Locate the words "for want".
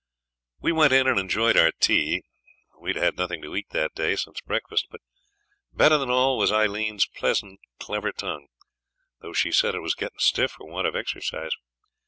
10.53-10.87